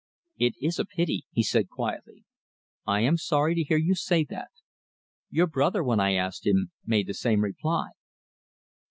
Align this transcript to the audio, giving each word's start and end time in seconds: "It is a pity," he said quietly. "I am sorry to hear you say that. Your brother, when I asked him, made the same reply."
"It 0.39 0.55
is 0.59 0.79
a 0.79 0.85
pity," 0.85 1.27
he 1.29 1.43
said 1.43 1.69
quietly. 1.69 2.23
"I 2.87 3.01
am 3.01 3.17
sorry 3.17 3.53
to 3.53 3.63
hear 3.63 3.77
you 3.77 3.93
say 3.93 4.23
that. 4.31 4.49
Your 5.29 5.45
brother, 5.45 5.83
when 5.83 5.99
I 5.99 6.13
asked 6.15 6.47
him, 6.47 6.71
made 6.83 7.05
the 7.05 7.13
same 7.13 7.43
reply." 7.43 7.89